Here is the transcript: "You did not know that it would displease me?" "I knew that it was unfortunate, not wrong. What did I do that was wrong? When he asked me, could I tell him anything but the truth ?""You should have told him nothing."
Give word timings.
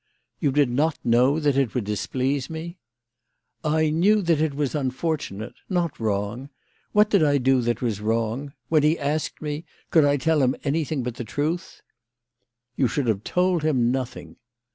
"You 0.39 0.51
did 0.51 0.71
not 0.71 0.97
know 1.03 1.39
that 1.39 1.55
it 1.55 1.75
would 1.75 1.83
displease 1.83 2.49
me?" 2.49 2.79
"I 3.79 3.91
knew 3.91 4.23
that 4.23 4.41
it 4.41 4.55
was 4.55 4.73
unfortunate, 4.73 5.53
not 5.69 5.99
wrong. 5.99 6.49
What 6.91 7.11
did 7.11 7.23
I 7.23 7.37
do 7.37 7.61
that 7.61 7.83
was 7.83 8.01
wrong? 8.01 8.53
When 8.67 8.81
he 8.81 8.97
asked 8.97 9.43
me, 9.43 9.63
could 9.91 10.03
I 10.03 10.17
tell 10.17 10.41
him 10.41 10.55
anything 10.63 11.03
but 11.03 11.17
the 11.17 11.23
truth 11.23 11.83
?""You 12.77 12.87
should 12.87 13.05
have 13.05 13.23
told 13.23 13.61
him 13.61 13.91
nothing." 13.91 14.37